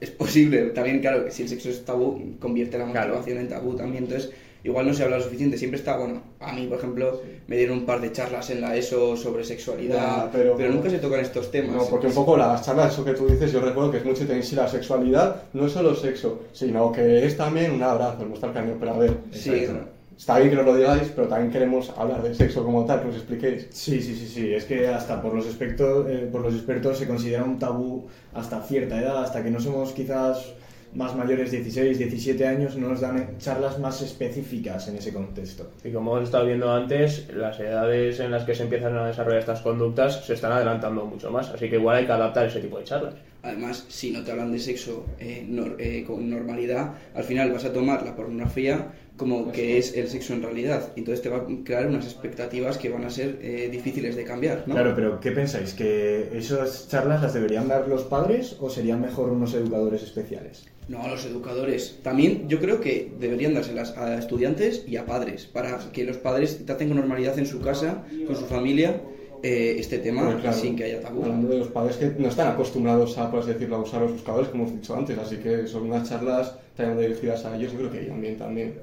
Es 0.00 0.10
posible, 0.10 0.62
también 0.70 0.98
claro, 1.00 1.24
que 1.24 1.30
si 1.30 1.42
el 1.42 1.48
sexo 1.48 1.68
es 1.70 1.84
tabú, 1.84 2.20
convierte 2.40 2.78
la 2.78 2.84
Claro. 2.90 3.14
masturbación 3.14 3.38
en 3.38 3.48
tabú 3.48 3.74
también, 3.76 4.04
entonces 4.04 4.32
igual 4.68 4.86
no 4.86 4.94
se 4.94 5.02
habla 5.04 5.16
lo 5.18 5.24
suficiente, 5.24 5.56
siempre 5.58 5.78
está, 5.78 5.96
bueno, 5.96 6.20
a 6.40 6.52
mí 6.52 6.66
por 6.66 6.78
ejemplo 6.78 7.20
me 7.46 7.56
dieron 7.56 7.78
un 7.78 7.86
par 7.86 8.00
de 8.00 8.12
charlas 8.12 8.50
en 8.50 8.60
la 8.60 8.76
ESO 8.76 9.16
sobre 9.16 9.44
sexualidad, 9.44 9.96
Ya, 10.26 10.30
pero- 10.32 10.56
pero, 10.56 10.72
nunca 10.72 10.90
se 10.90 10.98
tocan 10.98 11.20
estos 11.20 11.50
temas. 11.50 11.74
No, 11.76 11.84
porque 11.86 12.06
un 12.08 12.14
poco 12.14 12.36
las 12.36 12.64
charlas, 12.64 12.92
eso 12.92 13.04
que 13.04 13.12
tú 13.14 13.26
dices, 13.26 13.50
yo 13.52 13.60
recuerdo 13.60 13.90
que 13.90 13.98
es 13.98 14.04
mucho 14.04 14.24
de 14.26 14.42
sí, 14.42 14.54
la 14.54 14.68
sexualidad 14.68 15.42
no 15.52 15.66
es 15.66 15.72
solo 15.72 15.94
sexo, 15.94 16.40
sino 16.52 16.92
que 16.92 17.24
es 17.26 17.36
también 17.36 17.72
un 17.72 17.82
abrazo, 17.82 18.22
el 18.22 18.28
mostrar 18.28 18.52
cariño, 18.52 18.76
pero 18.78 18.92
a 18.94 18.98
ver, 18.98 19.14
Sí, 19.32 19.50
Exacto. 19.50 19.88
está 20.16 20.38
bien 20.38 20.50
que 20.50 20.56
nos 20.56 20.66
lo 20.66 20.76
digáis, 20.76 21.10
pero 21.14 21.28
también 21.28 21.50
queremos 21.52 21.90
hablar 21.96 22.22
de 22.22 22.34
sexo 22.34 22.64
como 22.64 22.84
tal, 22.84 23.02
que 23.02 23.08
os 23.08 23.14
expliquéis. 23.16 23.68
Sí, 23.70 24.00
sí, 24.02 24.14
sí, 24.14 24.26
sí. 24.26 24.52
Es 24.52 24.64
que 24.64 24.88
hasta 24.88 25.22
por 25.22 25.32
los, 25.34 25.46
expertos, 25.46 26.06
eh, 26.10 26.28
por 26.30 26.42
los 26.42 26.54
expertos 26.54 26.98
se 26.98 27.06
considera 27.06 27.44
un 27.44 27.58
tabú 27.58 28.06
hasta 28.34 28.60
cierta 28.62 29.00
edad, 29.00 29.22
hasta 29.22 29.42
que 29.42 29.50
no 29.50 29.60
somos 29.60 29.92
quizás 29.92 30.52
más 30.94 31.14
mayores, 31.14 31.50
16, 31.50 31.98
17 31.98 32.46
años, 32.46 32.76
no 32.76 32.88
nos 32.88 33.00
dan 33.00 33.38
charlas 33.38 33.78
más 33.78 34.00
específicas 34.02 34.88
en 34.88 34.96
ese 34.96 35.12
contexto. 35.12 35.70
Y 35.84 35.92
como 35.92 36.16
hemos 36.16 36.28
estado 36.28 36.46
viendo 36.46 36.72
antes, 36.72 37.28
las 37.34 37.58
edades 37.60 38.20
en 38.20 38.30
las 38.30 38.44
que 38.44 38.54
se 38.54 38.64
empiezan 38.64 38.96
a 38.96 39.06
desarrollar 39.06 39.40
estas 39.40 39.60
conductas 39.60 40.24
se 40.24 40.34
están 40.34 40.52
adelantando 40.52 41.04
mucho 41.04 41.30
más, 41.30 41.50
así 41.50 41.68
que 41.68 41.76
igual 41.76 41.98
hay 41.98 42.06
que 42.06 42.12
adaptar 42.12 42.46
ese 42.46 42.60
tipo 42.60 42.78
de 42.78 42.84
charlas. 42.84 43.14
Además, 43.42 43.84
si 43.88 44.10
no 44.10 44.24
te 44.24 44.32
hablan 44.32 44.50
de 44.50 44.58
sexo 44.58 45.06
eh, 45.20 45.46
eh, 45.78 46.04
con 46.06 46.28
normalidad, 46.28 46.94
al 47.14 47.24
final 47.24 47.52
vas 47.52 47.64
a 47.64 47.72
tomar 47.72 48.04
la 48.04 48.16
pornografía 48.16 48.92
como 49.16 49.50
que 49.52 49.78
es 49.78 49.96
el 49.96 50.08
sexo 50.08 50.32
en 50.32 50.42
realidad. 50.42 50.92
Entonces 50.96 51.22
te 51.22 51.28
va 51.28 51.38
a 51.38 51.46
crear 51.64 51.86
unas 51.86 52.04
expectativas 52.04 52.78
que 52.78 52.88
van 52.88 53.04
a 53.04 53.10
ser 53.10 53.38
eh, 53.42 53.68
difíciles 53.70 54.16
de 54.16 54.24
cambiar, 54.24 54.64
¿no? 54.66 54.74
Claro, 54.74 54.92
pero 54.94 55.20
¿qué 55.20 55.32
pensáis? 55.32 55.74
¿Que 55.74 56.30
esas 56.36 56.88
charlas 56.88 57.20
las 57.22 57.34
deberían 57.34 57.68
dar 57.68 57.88
los 57.88 58.04
padres 58.04 58.56
o 58.60 58.70
serían 58.70 59.00
mejor 59.00 59.30
unos 59.30 59.54
educadores 59.54 60.02
especiales? 60.02 60.66
No, 60.88 61.02
a 61.02 61.08
los 61.08 61.24
educadores. 61.26 61.98
También 62.02 62.48
yo 62.48 62.60
creo 62.60 62.80
que 62.80 63.12
deberían 63.20 63.54
dárselas 63.54 63.96
a 63.96 64.18
estudiantes 64.18 64.84
y 64.86 64.96
a 64.96 65.04
padres, 65.04 65.46
para 65.46 65.78
que 65.92 66.04
los 66.04 66.16
padres 66.16 66.64
traten 66.64 66.88
con 66.88 66.96
normalidad 66.96 67.38
en 67.38 67.46
su 67.46 67.60
casa, 67.60 68.04
con 68.26 68.36
su 68.36 68.46
familia, 68.46 69.00
eh, 69.42 69.76
este 69.78 69.98
tema 69.98 70.24
Porque, 70.24 70.42
claro, 70.42 70.56
sin 70.56 70.76
que 70.76 70.84
haya 70.84 71.00
tabú. 71.00 71.22
Hablando 71.22 71.48
de 71.48 71.58
los 71.58 71.68
padres 71.68 71.96
que 71.96 72.12
no 72.18 72.28
están 72.28 72.48
acostumbrados 72.48 73.16
a, 73.18 73.30
por 73.30 73.40
así 73.40 73.52
decirlo, 73.52 73.76
a 73.76 73.80
usar 73.80 74.02
los 74.02 74.12
buscadores, 74.12 74.48
como 74.48 74.64
hemos 74.64 74.80
dicho 74.80 74.94
antes, 74.96 75.18
así 75.18 75.36
que 75.36 75.66
son 75.66 75.84
unas 75.84 76.08
charlas 76.08 76.54
también 76.76 76.98
dirigidas 77.08 77.44
a 77.44 77.56
ellos, 77.56 77.72
yo 77.72 77.78
creo 77.78 77.90
que 77.90 78.02
irían 78.02 78.20
bien 78.20 78.36
también. 78.38 78.74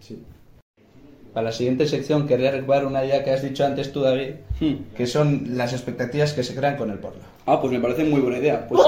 Sí. 0.00 0.18
Para 1.32 1.46
la 1.46 1.52
siguiente 1.52 1.86
sección 1.86 2.26
quería 2.26 2.50
recuperar 2.50 2.86
una 2.86 3.04
idea 3.04 3.22
que 3.22 3.30
has 3.30 3.42
dicho 3.42 3.64
antes 3.64 3.92
tú, 3.92 4.00
David, 4.00 4.30
Hmm. 4.60 4.74
que 4.96 5.06
son 5.06 5.56
las 5.56 5.72
expectativas 5.72 6.32
que 6.32 6.42
se 6.42 6.54
crean 6.54 6.76
con 6.76 6.90
el 6.90 6.98
porno. 6.98 7.20
Ah, 7.46 7.60
pues 7.60 7.72
me 7.72 7.80
parece 7.80 8.04
muy 8.04 8.20
buena 8.20 8.38
idea. 8.38 8.66
Pues, 8.66 8.80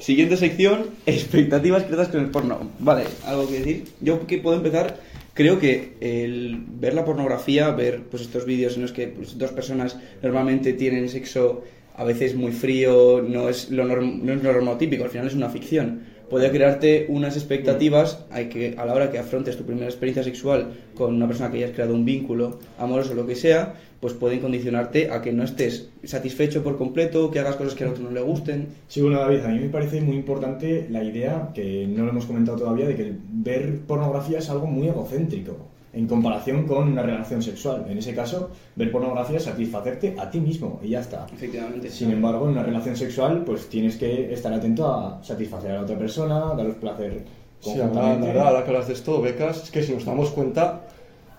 siguiente 0.00 0.36
sección, 0.36 0.86
expectativas 1.06 1.84
creadas 1.84 2.08
con 2.08 2.20
el 2.20 2.30
porno. 2.30 2.58
Vale, 2.80 3.04
¿algo 3.24 3.46
que 3.46 3.58
decir? 3.60 3.84
Yo 4.00 4.26
que 4.26 4.38
puedo 4.38 4.56
empezar, 4.56 4.96
creo 5.34 5.58
que 5.58 5.96
el 6.00 6.64
ver 6.66 6.94
la 6.94 7.04
pornografía, 7.04 7.70
ver 7.72 8.04
pues 8.10 8.22
estos 8.22 8.44
vídeos 8.46 8.76
en 8.76 8.82
los 8.82 8.92
que 8.92 9.08
pues, 9.08 9.38
dos 9.38 9.52
personas 9.52 9.98
normalmente 10.22 10.72
tienen 10.72 11.08
sexo 11.08 11.62
a 11.96 12.04
veces 12.04 12.34
muy 12.34 12.52
frío, 12.52 13.22
no 13.22 13.48
es 13.48 13.70
lo, 13.70 13.84
norm- 13.84 14.20
no 14.22 14.32
es 14.32 14.42
lo 14.42 14.52
normotípico, 14.52 15.04
al 15.04 15.10
final 15.10 15.26
es 15.28 15.34
una 15.34 15.48
ficción. 15.50 16.02
Puede 16.28 16.50
crearte 16.50 17.06
unas 17.08 17.36
expectativas 17.36 18.24
hay 18.30 18.48
que, 18.48 18.74
a 18.78 18.86
la 18.86 18.94
hora 18.94 19.10
que 19.10 19.18
afrontes 19.18 19.56
tu 19.56 19.64
primera 19.64 19.86
experiencia 19.86 20.24
sexual 20.24 20.72
con 20.94 21.14
una 21.14 21.26
persona 21.26 21.50
que 21.50 21.58
hayas 21.58 21.72
creado 21.72 21.94
un 21.94 22.04
vínculo 22.04 22.58
amoroso 22.78 23.12
o 23.12 23.14
lo 23.14 23.26
que 23.26 23.34
sea, 23.34 23.74
pues 24.00 24.14
pueden 24.14 24.40
condicionarte 24.40 25.10
a 25.10 25.22
que 25.22 25.32
no 25.32 25.44
estés 25.44 25.90
satisfecho 26.02 26.62
por 26.62 26.76
completo, 26.78 27.30
que 27.30 27.40
hagas 27.40 27.56
cosas 27.56 27.74
que 27.74 27.84
al 27.84 27.90
otro 27.90 28.04
no 28.04 28.10
le 28.10 28.20
gusten. 28.20 28.68
Sí, 28.88 29.00
bueno, 29.00 29.18
David, 29.18 29.40
a 29.40 29.48
mí 29.48 29.60
me 29.60 29.68
parece 29.68 30.00
muy 30.00 30.16
importante 30.16 30.86
la 30.90 31.04
idea, 31.04 31.50
que 31.54 31.86
no 31.86 32.04
lo 32.04 32.10
hemos 32.10 32.26
comentado 32.26 32.58
todavía, 32.58 32.86
de 32.86 32.96
que 32.96 33.12
ver 33.32 33.80
pornografía 33.86 34.38
es 34.38 34.48
algo 34.50 34.66
muy 34.66 34.88
egocéntrico 34.88 35.73
en 35.94 36.06
comparación 36.06 36.64
con 36.66 36.88
una 36.88 37.02
relación 37.02 37.42
sexual. 37.42 37.86
En 37.88 37.98
ese 37.98 38.14
caso, 38.14 38.50
ver 38.76 38.90
pornografía 38.92 39.36
es 39.38 39.44
satisfacerte 39.44 40.14
a 40.18 40.30
ti 40.30 40.40
mismo 40.40 40.80
y 40.82 40.88
ya 40.90 41.00
está. 41.00 41.26
Efectivamente. 41.32 41.88
Sin 41.90 42.10
embargo, 42.10 42.46
en 42.46 42.52
una 42.52 42.62
relación 42.62 42.96
sexual, 42.96 43.42
pues 43.44 43.68
tienes 43.68 43.96
que 43.96 44.32
estar 44.32 44.52
atento 44.52 44.86
a 44.86 45.22
satisfacer 45.22 45.70
a 45.70 45.74
la 45.74 45.80
otra 45.82 45.98
persona, 45.98 46.40
daros 46.56 46.76
placer 46.76 47.22
Sí, 47.60 47.70
la 47.78 47.86
verdad, 47.86 47.94
la 47.94 48.00
conjuntamente. 48.02 48.26
verdad, 48.28 48.46
ahora 48.48 48.64
que 48.64 48.70
hablas 48.70 48.86
de 48.88 48.92
esto, 48.94 49.22
becas, 49.22 49.62
es 49.64 49.70
que 49.70 49.82
si 49.82 49.94
nos 49.94 50.04
damos 50.04 50.30
cuenta, 50.30 50.82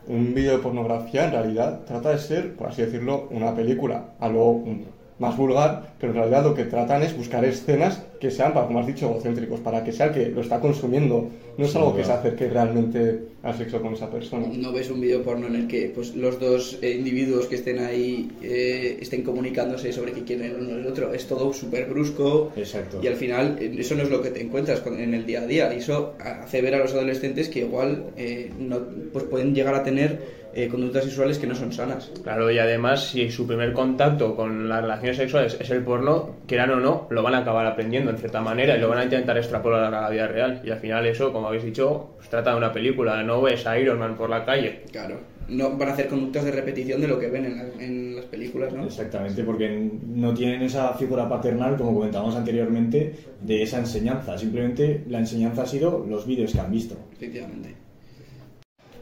un 0.08 0.34
vídeo 0.34 0.54
de 0.54 0.60
pornografía 0.60 1.26
en 1.26 1.32
realidad 1.32 1.82
trata 1.86 2.10
de 2.12 2.18
ser, 2.20 2.56
por 2.56 2.68
así 2.68 2.82
decirlo, 2.82 3.28
una 3.32 3.54
película. 3.56 4.12
A 4.20 4.30
lo, 4.30 4.46
un- 4.50 4.86
más 5.18 5.38
vulgar, 5.38 5.94
pero 5.98 6.12
en 6.12 6.18
realidad 6.20 6.44
lo 6.44 6.54
que 6.54 6.66
tratan 6.66 7.02
es 7.02 7.16
buscar 7.16 7.46
escenas 7.46 8.04
que 8.20 8.30
sean, 8.30 8.52
como 8.52 8.80
has 8.80 8.86
dicho, 8.86 9.10
egocéntricos, 9.10 9.62
para 9.62 9.82
que 9.82 9.94
sea 9.94 10.08
el 10.08 10.12
que 10.14 10.26
lo 10.30 10.42
está 10.42 10.60
consumiendo. 10.60 11.30
No 11.58 11.64
es 11.64 11.72
Sí, 11.72 11.78
algo 11.78 11.96
que 11.96 12.04
se 12.04 12.12
acerque 12.12 12.50
realmente 12.50 13.24
al 13.46 13.56
sexo 13.56 13.80
con 13.80 13.94
esa 13.94 14.10
persona. 14.10 14.48
No 14.52 14.74
ves 14.74 14.90
un 14.90 15.00
vídeo 15.00 15.22
porno 15.22 15.46
en 15.46 15.56
el 15.56 15.68
que 15.68 15.92
pues, 15.94 16.16
los 16.16 16.40
dos 16.40 16.80
eh, 16.82 16.96
individuos 16.98 17.46
que 17.46 17.56
estén 17.56 17.78
ahí 17.80 18.28
eh, 18.42 18.98
estén 19.00 19.22
comunicándose 19.22 19.94
sobre 19.94 20.14
qué 20.14 20.24
quieren 20.24 20.48
el 20.48 20.56
uno 20.56 20.78
el 20.78 20.88
otro. 20.88 21.14
Es 21.14 21.28
todo 21.28 21.54
súper 21.54 21.88
brusco. 21.88 22.52
Exacto. 22.56 23.00
Y 23.04 23.08
al 23.08 23.16
final, 23.16 23.58
eh, 23.60 23.72
eso 23.78 23.94
no 23.94 24.02
es 24.02 24.10
lo 24.10 24.22
que 24.24 24.32
te 24.32 24.42
encuentras 24.42 24.82
en 24.88 25.14
el 25.14 25.25
día 25.28 25.42
a 25.42 25.46
día. 25.46 25.74
Y 25.74 25.78
eso 25.78 26.16
hace 26.20 26.62
ver 26.62 26.74
a 26.74 26.80
los 26.80 26.94
adolescentes 26.94 27.48
que 27.48 27.60
igual 27.60 28.06
eh, 28.18 28.52
no, 28.58 28.80
pues 29.14 29.25
pueden 29.25 29.54
llegar 29.54 29.75
a 29.75 29.84
tener 29.84 30.46
eh, 30.58 30.70
conductas 30.70 31.04
sexuales 31.04 31.38
que 31.38 31.48
no 31.48 31.54
son 31.54 31.74
sanas. 31.74 32.10
Claro, 32.24 32.50
y 32.50 32.58
además, 32.58 33.10
si 33.10 33.30
su 33.30 33.46
primer 33.46 33.74
contacto 33.74 34.38
con 34.38 34.70
las 34.70 34.82
relaciones 34.82 35.18
sexuales 35.18 35.58
es 35.60 35.70
el 35.70 35.84
porno, 35.84 36.38
quieran 36.48 36.72
o 36.72 36.80
no, 36.80 37.08
lo 37.10 37.22
van 37.22 37.36
a 37.36 37.40
acabar 37.40 37.66
aprendiendo 37.66 38.10
en 38.10 38.18
cierta 38.18 38.40
manera 38.40 38.78
y 38.78 38.80
lo 38.80 38.88
van 38.88 39.00
a 39.00 39.04
intentar 39.04 39.38
extrapolar 39.38 39.94
a 39.94 40.02
la 40.02 40.10
vida 40.10 40.28
real. 40.28 40.62
Y 40.64 40.72
al 40.72 40.80
final, 40.80 41.06
eso, 41.08 41.34
como 41.34 41.50
habéis 41.50 41.66
dicho, 41.66 42.12
pues 42.16 42.30
trata 42.30 42.52
de 42.52 42.58
una 42.58 42.72
película. 42.72 43.22
No 43.22 43.35
ves 43.42 43.65
a 43.68 43.77
Iron 43.80 44.00
Man 44.00 44.15
por 44.15 44.30
la 44.30 44.46
calle. 44.46 44.82
Claro. 44.92 45.20
No 45.48 45.77
van 45.77 45.89
a 45.89 45.94
hacer 45.94 46.08
conductas 46.08 46.44
de 46.44 46.51
repetición 46.51 47.00
de 47.01 47.08
lo 47.08 47.20
que 47.20 47.27
ven 47.27 47.46
en, 47.46 47.58
la- 47.58 47.84
en 47.84 48.15
las 48.15 48.25
películas, 48.25 48.74
¿no? 48.74 48.84
Exactamente, 48.86 49.44
porque 49.44 49.92
no 50.08 50.34
tienen 50.34 50.63
esa 50.63 50.94
figura 50.94 51.30
paternal, 51.30 51.77
como 51.77 51.94
comentábamos 51.94 52.36
anteriormente, 52.36 53.15
de 53.42 53.62
esa 53.62 53.77
enseñanza. 53.77 54.36
Simplemente 54.39 55.04
la 55.08 55.20
enseñanza 55.20 55.62
ha 55.62 55.65
sido 55.68 56.04
los 56.10 56.25
vídeos 56.25 56.51
que 56.51 56.60
han 56.60 56.72
visto. 56.72 56.96
Efectivamente. 57.13 57.75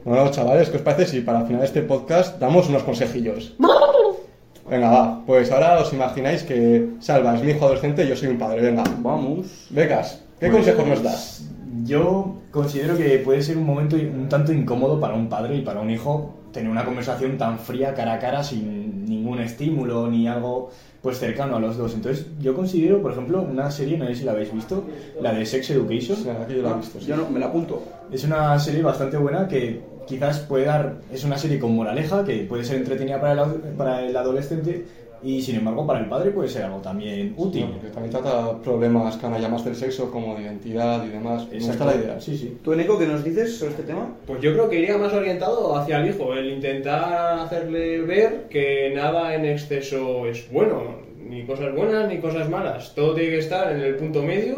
Bueno, 0.03 0.29
chavales, 0.31 0.69
¿qué 0.69 0.75
os 0.77 0.83
parece 0.83 1.05
si 1.05 1.21
para 1.21 1.45
final 1.45 1.61
de 1.61 1.67
este 1.67 1.81
podcast 1.81 2.37
damos 2.39 2.67
unos 2.67 2.83
consejillos? 2.83 3.55
Venga, 4.69 4.89
va. 4.91 5.25
Pues 5.25 5.49
ahora 5.49 5.79
os 5.79 5.93
imagináis 5.93 6.43
que 6.43 6.89
Salva 6.99 7.35
es 7.35 7.43
mi 7.43 7.51
hijo 7.51 7.63
adolescente 7.65 8.03
y 8.03 8.09
yo 8.09 8.15
soy 8.17 8.29
un 8.29 8.37
padre. 8.37 8.61
Venga, 8.61 8.83
Vamos. 8.99 9.67
becas, 9.69 10.21
¿qué 10.41 10.47
Pues, 10.49 10.57
consejos 10.57 10.87
nos 10.87 11.03
das? 11.03 11.49
Yo 11.85 12.35
considero 12.53 12.95
que 12.95 13.17
puede 13.19 13.41
ser 13.41 13.57
un 13.57 13.65
momento 13.65 13.95
un 13.97 14.29
tanto 14.29 14.53
incómodo 14.53 14.99
para 14.99 15.15
un 15.15 15.27
padre 15.27 15.57
y 15.57 15.61
para 15.61 15.81
un 15.81 15.89
hijo 15.89 16.35
tener 16.53 16.69
una 16.69 16.85
conversación 16.85 17.37
tan 17.37 17.57
fría 17.59 17.93
cara 17.95 18.13
a 18.13 18.19
cara 18.19 18.43
sin 18.43 19.05
ningún 19.05 19.39
estímulo 19.39 20.07
ni 20.09 20.27
algo 20.27 20.69
pues 21.01 21.17
cercano 21.19 21.57
a 21.57 21.59
los 21.59 21.75
dos. 21.77 21.93
Entonces 21.95 22.27
yo 22.39 22.55
considero, 22.55 23.01
por 23.01 23.11
ejemplo, 23.11 23.41
una 23.41 23.69
serie, 23.71 23.97
no 23.97 24.05
sé 24.07 24.15
si 24.15 24.23
la 24.23 24.31
habéis 24.31 24.53
visto, 24.53 24.83
la 25.19 25.33
de 25.33 25.45
Sex 25.45 25.69
Education. 25.71 26.17
Aquí 26.41 26.53
yo 26.55 26.61
lo 26.61 26.71
he 26.71 26.77
visto. 26.77 26.99
sí. 26.99 27.07
Yo 27.07 27.17
no, 27.17 27.29
me 27.29 27.39
la 27.39 27.47
apunto. 27.47 27.81
Es 28.11 28.23
una 28.23 28.57
serie 28.59 28.81
bastante 28.83 29.17
buena 29.17 29.47
que 29.47 29.81
quizás 30.07 30.39
puede 30.39 30.65
dar, 30.65 30.97
es 31.11 31.23
una 31.25 31.37
serie 31.37 31.59
con 31.59 31.75
moraleja 31.75 32.23
que 32.23 32.45
puede 32.45 32.63
ser 32.63 32.77
entretenida 32.77 33.19
para 33.19 33.33
el, 33.33 33.39
ad- 33.39 33.55
para 33.77 34.05
el 34.05 34.15
adolescente 34.15 34.85
y 35.23 35.41
sin 35.41 35.55
embargo 35.55 35.85
para 35.87 35.99
el 35.99 36.07
padre 36.07 36.31
puede 36.31 36.49
ser 36.49 36.63
algo 36.63 36.79
también 36.79 37.33
útil. 37.37 37.65
Porque 37.71 37.89
también 37.89 38.11
trata 38.11 38.61
problemas 38.61 39.17
llamarse 39.39 39.69
del 39.69 39.75
sexo, 39.75 40.11
como 40.11 40.35
de 40.35 40.43
identidad 40.43 41.05
y 41.05 41.09
demás. 41.09 41.43
Gusta 41.43 41.55
Exacto. 41.55 41.85
la 41.85 41.95
idea. 41.95 42.21
Sí, 42.21 42.37
sí. 42.37 42.57
¿Tú, 42.63 42.73
Eneco, 42.73 42.97
qué 42.97 43.07
nos 43.07 43.23
dices 43.23 43.57
sobre 43.57 43.71
este 43.71 43.83
tema? 43.83 44.15
Pues 44.25 44.41
yo 44.41 44.53
creo 44.53 44.69
que 44.69 44.79
iría 44.79 44.97
más 44.97 45.13
orientado 45.13 45.75
hacia 45.75 45.99
el 45.99 46.09
hijo, 46.09 46.33
el 46.33 46.51
intentar 46.51 47.39
hacerle 47.39 48.01
ver 48.01 48.47
que 48.49 48.91
nada 48.95 49.35
en 49.35 49.45
exceso 49.45 50.27
es 50.27 50.51
bueno, 50.51 51.03
ni 51.17 51.45
cosas 51.45 51.73
buenas 51.73 52.07
ni 52.07 52.19
cosas 52.19 52.49
malas. 52.49 52.93
Todo 52.95 53.13
tiene 53.13 53.31
que 53.31 53.39
estar 53.39 53.71
en 53.71 53.81
el 53.81 53.95
punto 53.95 54.21
medio 54.23 54.57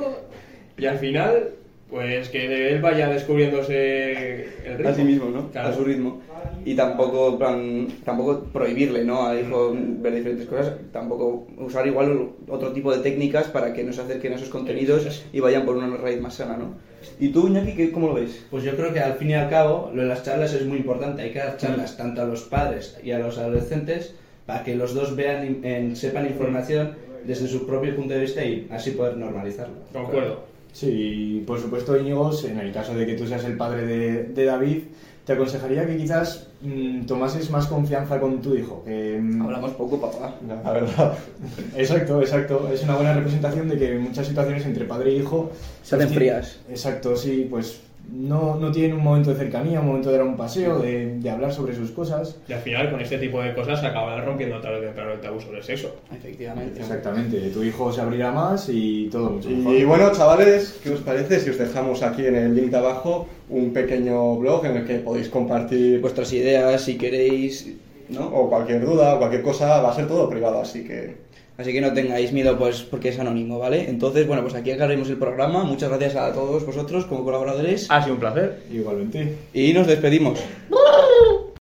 y 0.78 0.86
al 0.86 0.98
final, 0.98 1.52
pues 1.96 2.28
que 2.28 2.72
él 2.74 2.82
vaya 2.82 3.08
descubriéndose 3.08 4.50
el 4.66 4.78
ritmo. 4.78 4.90
A 4.90 4.94
sí 4.94 5.04
mismo, 5.04 5.30
¿no? 5.30 5.50
Claro. 5.50 5.70
A 5.70 5.74
su 5.74 5.86
ritmo. 5.86 6.22
Y 6.66 6.76
tampoco, 6.76 7.38
plan, 7.38 7.88
tampoco 8.04 8.44
prohibirle, 8.52 9.06
¿no? 9.06 9.26
Al 9.26 9.40
hijo 9.40 9.74
ver 9.78 10.14
diferentes 10.16 10.46
cosas. 10.46 10.74
Tampoco 10.92 11.48
usar 11.58 11.88
igual 11.88 12.32
otro 12.50 12.74
tipo 12.74 12.92
de 12.94 13.02
técnicas 13.02 13.48
para 13.48 13.72
que 13.72 13.84
no 13.86 13.94
se 13.94 14.02
acerquen 14.02 14.34
a 14.34 14.36
esos 14.36 14.50
contenidos 14.50 15.26
y 15.32 15.40
vayan 15.40 15.64
por 15.66 15.78
una 15.78 15.96
raíz 15.96 16.20
más 16.20 16.34
sana, 16.34 16.58
¿no? 16.58 16.74
¿Y 17.18 17.30
tú, 17.30 17.48
Iñaki, 17.48 17.76
qué- 17.76 17.92
cómo 17.92 18.08
lo 18.08 18.16
ves? 18.16 18.46
Pues 18.52 18.64
yo 18.66 18.76
creo 18.76 18.92
que 18.92 19.00
al 19.00 19.14
fin 19.14 19.30
y 19.30 19.34
al 19.36 19.50
cabo 19.50 19.92
lo 19.94 20.02
de 20.02 20.08
las 20.10 20.24
charlas 20.24 20.54
es 20.54 20.66
muy 20.66 20.80
importante. 20.80 21.22
Hay 21.22 21.32
que 21.32 21.40
dar 21.40 21.56
charlas 21.56 21.96
tanto 21.96 22.22
a 22.22 22.26
los 22.26 22.42
padres 22.42 22.98
y 23.04 23.12
a 23.12 23.20
los 23.20 23.38
adolescentes 23.38 24.16
para 24.46 24.64
que 24.66 24.76
los 24.76 24.94
dos 24.94 25.16
vean, 25.16 25.60
en- 25.64 25.96
sepan 25.96 26.26
información 26.26 26.96
desde 27.24 27.48
su 27.48 27.66
propio 27.66 27.96
punto 27.96 28.14
de 28.16 28.20
vista 28.20 28.44
y 28.44 28.68
así 28.70 28.92
poder 28.92 29.16
normalizarlo. 29.18 29.76
Concuerdo. 29.94 30.55
Sí, 30.76 31.42
por 31.48 31.58
supuesto, 31.58 31.98
Íñigos, 31.98 32.44
en 32.44 32.60
el 32.60 32.74
caso 32.74 32.94
de 32.94 33.06
que 33.06 33.14
tú 33.14 33.26
seas 33.26 33.46
el 33.46 33.56
padre 33.56 33.86
de, 33.86 34.24
de 34.24 34.44
David, 34.44 34.80
te 35.26 35.32
aconsejaría 35.32 35.88
que 35.88 35.96
quizás 35.96 36.48
mm, 36.60 37.06
tomases 37.06 37.50
más 37.50 37.68
confianza 37.68 38.20
con 38.20 38.42
tu 38.42 38.54
hijo. 38.56 38.84
que, 38.84 39.18
mm, 39.22 39.42
Hablamos 39.42 39.72
poco, 39.72 40.02
papá. 40.02 40.36
La 40.46 40.74
verdad. 40.74 41.18
Exacto, 41.78 42.20
exacto. 42.20 42.70
Es 42.74 42.84
una 42.84 42.96
buena 42.98 43.14
representación 43.14 43.70
de 43.70 43.78
que 43.78 43.94
en 43.94 44.02
muchas 44.02 44.28
situaciones 44.28 44.66
entre 44.66 44.84
padre 44.84 45.12
e 45.12 45.20
hijo... 45.20 45.50
Se 45.82 45.96
hacen 45.96 46.10
pues, 46.10 46.18
frías. 46.18 46.60
Exacto, 46.70 47.16
sí, 47.16 47.48
pues 47.50 47.80
no, 48.12 48.56
no 48.56 48.72
tienen 48.72 48.98
un 48.98 49.04
momento 49.04 49.32
de 49.32 49.38
cercanía, 49.38 49.80
un 49.80 49.88
momento 49.88 50.10
de 50.10 50.18
dar 50.18 50.26
un 50.26 50.38
paseo, 50.38 50.80
de, 50.80 51.20
de 51.20 51.30
hablar 51.30 51.52
sobre 51.52 51.76
sus 51.76 51.92
cosas. 51.92 52.38
Y 52.48 52.54
al 52.54 52.62
final, 52.62 52.92
con 52.92 53.02
este 53.02 53.18
tipo 53.18 53.42
de 53.42 53.54
cosas, 53.54 53.80
se 53.80 53.88
acaban 53.88 54.24
rompiendo 54.26 54.60
tarde 54.62 54.78
o 54.78 54.82
temprano 54.82 55.14
el 55.14 55.20
tabú 55.20 55.42
sobre 55.42 55.58
el 55.58 55.64
sexo. 55.64 55.96
Efectivamente. 56.16 56.80
Exactamente, 56.80 57.40
tu 57.50 57.64
hijo 57.64 57.92
se 57.92 58.02
abrirá 58.02 58.32
más 58.32 58.70
y 58.70 59.10
todo 59.12 59.32
mucho 59.32 59.50
mejor. 59.50 59.76
Y 59.76 59.84
bueno, 59.84 60.12
chavales, 60.12 60.80
¿qué 60.84 60.92
os 60.92 61.02
parece 61.02 61.40
si 61.40 61.50
os 61.50 61.58
dejamos 61.58 62.04
aquí 62.04 62.26
en 62.26 62.36
el 62.36 62.56
link 62.56 62.72
de 62.72 62.78
abajo 62.78 63.28
un 63.50 63.74
pequeño 63.74 64.38
blog 64.38 64.66
en 64.66 64.78
el 64.78 64.86
que 64.86 64.96
podéis 64.96 65.30
compartir 65.30 66.02
Vuestras 66.02 66.32
ideas, 66.34 66.82
si 66.82 66.98
queréis, 66.98 67.74
¿no? 68.10 68.28
o 68.28 68.50
cualquier 68.50 68.86
duda 68.86 69.16
o 69.16 69.20
cualquier 69.20 69.42
cosa? 69.42 69.82
Va 69.82 69.92
a 69.92 69.96
ser 69.96 70.08
todo 70.08 70.30
privado, 70.30 70.60
así 70.62 70.84
que 70.84 71.26
Así 71.58 71.72
que 71.72 71.80
no 71.80 71.94
tengáis 71.94 72.34
miedo, 72.34 72.58
pues, 72.58 72.82
porque 72.82 73.10
es 73.10 73.20
anónimo, 73.20 73.60
¿vale? 73.60 73.90
Entonces, 73.90 74.28
bueno, 74.28 74.42
pues 74.42 74.56
aquí 74.56 74.72
acabaremos 74.72 75.10
el 75.10 75.18
programa. 75.18 75.64
Muchas 75.64 75.90
gracias 75.90 76.16
a 76.18 76.34
todos 76.34 76.66
vosotros 76.66 77.06
como 77.06 77.24
colaboradores. 77.24 77.88
Ha 77.90 78.02
sido 78.02 78.16
un 78.16 78.20
placer. 78.20 78.64
Igualmente. 78.72 79.38
Y 79.54 79.72
nos 79.72 79.88
despedimos. 79.88 80.40